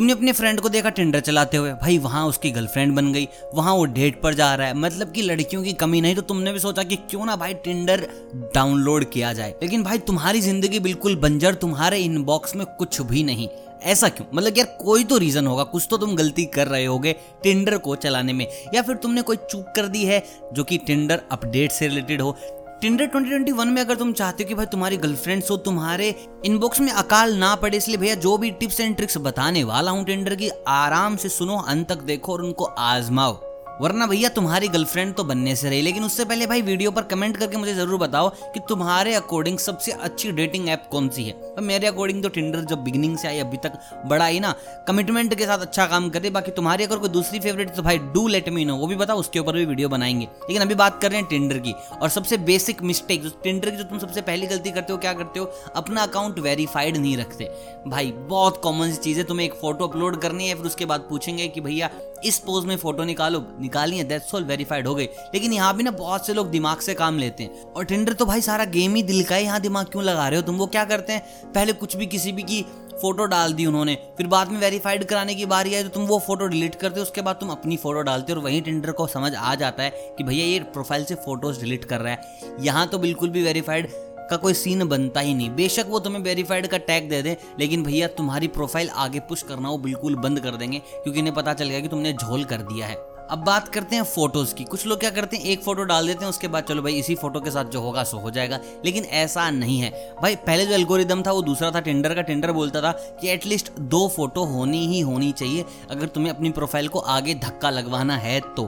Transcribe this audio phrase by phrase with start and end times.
[0.00, 1.72] तुमने अपने फ्रेंड को देखा टिंडर चलाते हुए?
[1.72, 5.22] भाई, वहाँ उसकी गर्लफ्रेंड बन गई, वहाँ वो डेट पर जा रहा है। मतलब कि
[5.22, 8.06] लड़कियों की कमी नहीं तो तुमने भी सोचा कि क्यों ना भाई टिंडर
[8.54, 9.54] डाउनलोड किया जाए?
[9.62, 13.48] लेकिन भाई, तुम्हारी ज़िंदगी बिल्कुल बंजर, तुम्हारे इनबॉक्स में कुछ भी नहीं।
[13.82, 14.26] ऐसा क्यों?
[14.34, 17.12] मतलब यार, कोई तो रीजन होगा, कुछ तो तुम गलती कर रहे होगे
[17.42, 20.22] टेंडर को चलाने में। या फिर तुमने कोई चूक कर दी है
[20.52, 22.36] जो कि टेंडर अपडेट से रिलेटेड हो?
[22.82, 26.14] टिंडर 2021 में अगर तुम चाहते हो कि भाई तुम्हारी गर्लफ्रेंड्स हो, तुम्हारे
[26.46, 30.04] इनबॉक्स में अकाल ना पड़े, इसलिए भैया जो भी टिप्स एंड ट्रिक्स बताने वाला हूँ
[30.04, 33.49] टिंडर की, आराम से सुनो, अंत तक देखो और उनको आजमाओ।
[33.80, 37.36] वरना भैया तुम्हारी गर्लफ्रेंड तो बनने से रही, लेकिन उससे पहले भाई वीडियो पर कमेंट
[37.36, 41.62] करके मुझे ज़रूर बताओ कि तुम्हारे अकॉर्डिंग सबसे अच्छी डेटिंग ऐप कौन सी है। तो
[41.62, 44.54] मेरे अकॉर्डिंग तो टिंडर जब बिगनिंग से आई, अभी तक बड़ा ही ना
[44.88, 48.26] कमिटमेंट के साथ अच्छा काम करे, बाकी तुम्हारी अगर कोई दूसरी फेवरेट तो भाई डू
[48.28, 51.10] लेट मी नो वो भी बताओ, उसके ऊपर भी वीडियो बनाएँगे। लेकिन अभी बात कर
[51.10, 54.46] रहे हैं टिंडर की, और सबसे बेसिक मिस्टेक जो टिंडर की जो तुम सबसे पहली
[54.46, 55.46] गलती करते हो, क्या करते हो?
[55.76, 57.50] अपना अकाउंट वेरीफाइड नहीं रखते।
[57.86, 61.00] भाई, बहुत कॉमन सी चीज़ है, तुम्हें एक फ़ोटो अपलोड करनी है, फिर उसके बाद
[61.00, 61.90] पूछेंगे कि भैया
[62.24, 65.04] इस पोज में फ़ोटो निकालो निकालिए दैट्स ऑल वेरीफाइड हो गई।
[65.34, 68.26] लेकिन यहाँ भी ना बहुत से लोग दिमाग से काम लेते हैं। और टिंडर तो
[68.26, 70.56] भाई सारा गेम ही दिल का है, यहाँ दिमाग क्यों लगा रहे हो तुम?
[70.56, 71.52] वो क्या करते हैं?
[71.54, 75.34] पहले कुछ भी किसी भी की फ़ोटो डाल दी उन्होंने, फिर बाद में वेरीफाइड कराने
[75.34, 78.00] की बारी आई तो तुम वो फ़ोटो डिलीट करते हो, उसके बाद तुम अपनी फ़ोटो
[78.02, 81.14] डालते हो और वहीं टेंडर को समझ आ जाता है कि भैया ये प्रोफ़ाइल से
[81.16, 83.88] फ़ोटोज़ डिलीट कर रहा है। यहाँ तो बिल्कुल भी वेरीफाइड
[84.30, 87.82] का कोई सीन बनता ही नहीं। बेशक वो तुम्हें वेरीफाइड का टैग दे दे, लेकिन
[87.82, 91.68] भैया तुम्हारी प्रोफ़ाइल आगे पुश करना वो बिल्कुल बंद कर देंगे, क्योंकि इन्हें पता चल
[91.68, 92.94] गया कि तुमने झोल कर दिया है।
[93.30, 96.24] अब बात करते हैं फ़ोटोज़ की। कुछ लोग क्या करते हैं, एक फ़ोटो डाल देते
[96.24, 99.04] हैं, उसके बाद चलो भाई इसी फ़ोटो के साथ जो होगा सो हो जाएगा। लेकिन
[99.04, 99.90] ऐसा नहीं है।
[100.22, 103.72] भाई पहले जो एल्गोरिदम था, वो दूसरा था टेंडर का। टेंडर बोलता था कि एटलीस्ट
[103.80, 108.40] दो फ़ोटो होनी ही होनी चाहिए, अगर तुम्हें अपनी प्रोफ़ाइल को आगे धक्का लगवाना है
[108.56, 108.64] तो।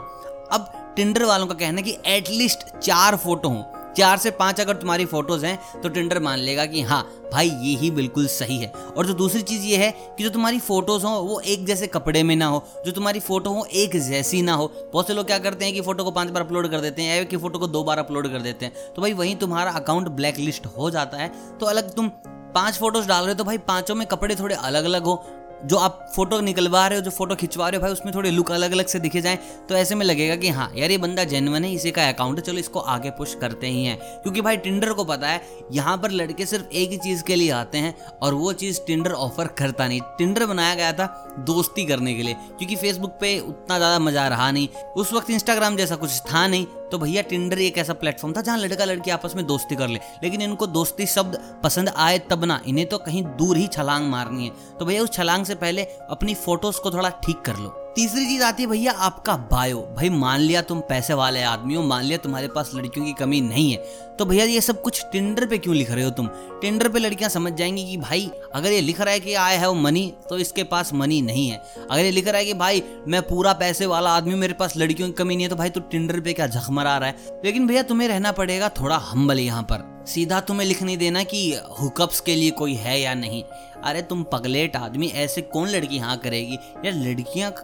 [0.52, 3.62] अब टिंडर वालों का कहना है कि एटलीस्ट चार फ़ोटो हों।
[3.96, 7.76] चार से पाँच अगर तुम्हारी फ़ोटोज़ हैं तो टेंडर मान लेगा कि हाँ भाई, ये
[7.76, 11.10] ही बिल्कुल सही है। और जो दूसरी चीज़ ये है कि जो तुम्हारी फ़ोटोज़ हो,
[11.10, 14.66] वो एक जैसे कपड़े में ना हो, जो तुम्हारी फ़ोटो हो, एक जैसी ना हो।
[14.92, 17.16] बहुत से लोग क्या करते हैं कि फ़ोटो को पाँच बार अपलोड कर देते हैं,
[17.16, 20.08] या कि फ़ोटो को दो बार अपलोड कर देते हैं। तो भाई, वहीं तुम्हारा अकाउंट
[20.08, 22.08] ब्लैक लिस्ट हो जाता है। तो अलग तुम
[22.54, 25.24] पाँच फ़ोटोज़ डाल रहे हो तो भाई, पाँचों में कपड़े थोड़े अलग अलग हो।
[25.64, 28.50] जो आप फ़ोटो निकलवा रहे हो, जो फ़ोटो खिंचवा रहे हो भाई, उसमें थोड़े लुक
[28.52, 31.64] अलग अलग से दिखे जाए तो ऐसे में लगेगा कि हाँ यार ये बंदा जेनवन
[31.64, 34.92] है, इसी का अकाउंट है, चलो इसको आगे पुश करते ही हैं। क्योंकि भाई टिंडर
[34.92, 35.40] को पता है,
[35.72, 39.12] यहाँ पर लड़के सिर्फ़ एक ही चीज़ के लिए आते हैं, और वो चीज़ टिंडर
[39.12, 43.78] ऑफ़र करता नहीं। टिंडर बनाया गया था दोस्ती करने के लिए, क्योंकि फेसबुक पे उतना
[43.78, 47.78] ज़्यादा मज़ा रहा नहीं। उस वक्त इंस्टाग्राम जैसा कुछ था नहीं तो भैया टिंडर एक
[47.78, 51.38] ऐसा प्लेटफॉर्म था जहाँ लड़का लड़की आपस में दोस्ती कर ले। लेकिन इनको दोस्ती शब्द
[51.64, 55.12] पसंद आए तब ना, इन्हें तो कहीं दूर ही छलांग मारनी है। तो भैया उस
[55.12, 58.92] छलांग से पहले अपनी फ़ोटोज़ को थोड़ा ठीक कर लो। तीसरी चीज़ आती है, भैया,
[58.92, 63.06] आपका बायो। भाई, मान लिया तुम पैसे वाले आदमी हो, मान लिया तुम्हारे पास लड़कियों
[63.06, 63.76] की कमी नहीं है
[64.18, 66.26] तो भैया, ये सब कुछ टेंडर पे क्यों लिख रहे हो तुम?
[66.62, 69.74] टेंडर पे लड़कियाँ समझ जाएँगी कि, भाई, अगर ये लिख रहा है कि आई हैव
[69.74, 73.22] मनी तो इसके पास मनी नहीं है। अगर ये लिख रहा है कि, भाई, मैं
[73.22, 76.20] पूरा पैसे वाला आदमी मेरे पास लड़कियों की कमी नहीं है तो भाई तो टिंडर
[76.20, 77.16] पे क्या झकमरा रहा है?
[77.44, 81.56] लेकिन भैया, तुम्हें रहना पड़ेगा थोड़ा हम्बल यहाँ पर। सीधा तुम्हें लिख नहीं देना कि
[81.80, 83.44] हुकअप्स के लिए कोई है या नहीं।
[83.84, 86.54] अरे, तुम पगलेट आदमी, ऐसे कौन लड़की यहाँ करेगी?
[86.54, 87.54] यार लड़कियाँ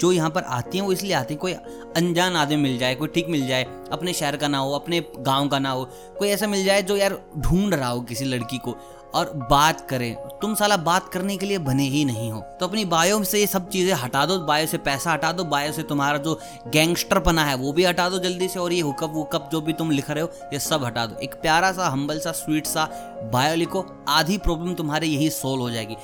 [0.00, 1.52] जो यहाँ पर आती हैं, वो इसलिए आती हैं, कोई
[1.96, 5.48] अनजान आदमी मिल जाए, कोई ठीक मिल जाए, अपने शहर का ना हो, अपने गाँव
[5.48, 5.84] का ना हो,
[6.18, 8.76] कोई ऐसा मिल जाए जो यार ढूंढ रहा हो किसी लड़की को।
[9.14, 12.84] और बात करें। तुम साला बात करने के लिए बने ही नहीं हो। तो अपनी
[12.84, 16.18] बायो से ये सब चीज़ें हटा दो, बायो से पैसा हटा दो, बायो से तुम्हारा
[16.18, 19.60] जो गैंगस्टर बना है, वो भी हटा दो जल्दी से और ये हुकअप वुकअप जो
[19.60, 22.66] भी तुम लिख रहे हो, ये सब हटा दो। एक प्यारा सा हम्बल सा स्वीट
[22.66, 22.88] सा
[23.32, 25.96] बायो लिखो, आधी प्रॉब्लम तुम्हारी यही सोल्व हो जाएगी।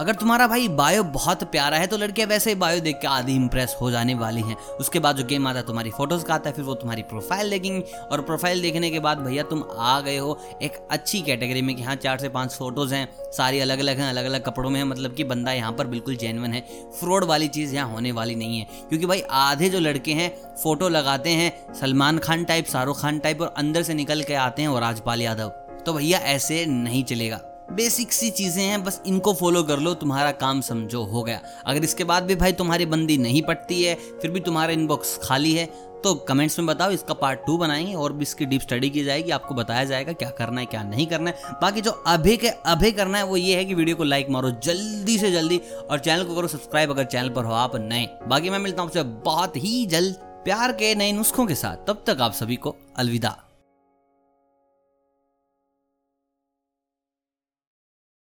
[0.00, 3.34] अगर तुम्हारा भाई बायो बहुत प्यारा है तो लड़कियाँ वैसे ही बायो देख के आधी
[3.34, 6.50] इंप्रेस हो जाने वाली हैं। उसके बाद जो गेम आता है तुम्हारी फ़ोटोज़ का आता
[6.50, 10.16] है, फिर वो तुम्हारी प्रोफ़ाइल देखेंगे। और प्रोफ़ाइल देखने के बाद भैया तुम आ गए
[10.16, 13.98] हो एक अच्छी कैटेगरी में कि हाँ चार से पाँच फ़ोटोज़ हैं, सारी अलग अलग
[13.98, 16.60] हैं अलग अलग कपड़ों में है मतलब कि बंदा यहाँ पर बिल्कुल जेनवन है।
[17.00, 20.30] फ्रॉड वाली चीज़ यहाँ होने वाली नहीं है। क्योंकि भाई आधे जो लड़के हैं
[20.62, 24.62] फ़ोटो लगाते हैं, सलमान खान टाइप शाहरुख खान टाइप और अंदर से निकल के आते
[24.62, 25.48] हैं और राजपाल यादव।
[25.86, 30.30] तो भैया ऐसे नहीं चलेगा। बेसिक सी चीज़ें हैं, बस इनको फॉलो कर लो, तुम्हारा
[30.32, 34.30] काम समझो, हो गया। अगर इसके बाद भी भाई तुम्हारी बंदी नहीं पटती है, फिर
[34.30, 35.68] भी तुम्हारा इनबॉक्स खाली है
[36.04, 39.30] तो कमेंट्स में बताओ, इसका पार्ट टू बनाएँगे और भी इसकी डीप स्टडी की जाएगी,
[39.30, 42.90] आपको बताया जाएगा क्या करना है, क्या नहीं करना है। बाकी जो अभी के, अभी
[42.92, 46.24] करना है, वो ये है कि वीडियो को लाइक मारो जल्दी से जल्दी और चैनल
[46.24, 49.56] को करो सब्सक्राइब अगर चैनल पर हो आप नए। बाकी मैं मिलता हूँ आपसे बहुत
[49.56, 50.14] ही जल्द
[50.44, 53.36] प्यार के नए नुस्खों के साथ। तब तक आप सभी को अलविदा।